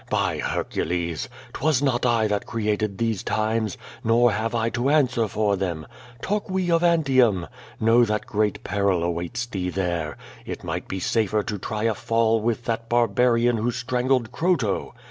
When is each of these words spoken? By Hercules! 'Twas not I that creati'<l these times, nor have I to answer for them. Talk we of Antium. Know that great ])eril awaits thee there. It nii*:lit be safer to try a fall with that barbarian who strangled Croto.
By 0.09 0.39
Hercules! 0.39 1.29
'Twas 1.53 1.79
not 1.83 2.07
I 2.07 2.25
that 2.25 2.47
creati'<l 2.47 2.97
these 2.97 3.21
times, 3.21 3.77
nor 4.03 4.31
have 4.31 4.55
I 4.55 4.69
to 4.71 4.89
answer 4.89 5.27
for 5.27 5.55
them. 5.55 5.85
Talk 6.23 6.49
we 6.49 6.71
of 6.71 6.81
Antium. 6.83 7.45
Know 7.79 8.03
that 8.05 8.25
great 8.25 8.63
])eril 8.63 9.03
awaits 9.03 9.45
thee 9.45 9.69
there. 9.69 10.17
It 10.43 10.61
nii*:lit 10.61 10.87
be 10.87 10.99
safer 10.99 11.43
to 11.43 11.59
try 11.59 11.83
a 11.83 11.93
fall 11.93 12.41
with 12.41 12.65
that 12.65 12.89
barbarian 12.89 13.57
who 13.57 13.69
strangled 13.69 14.31
Croto. 14.31 14.93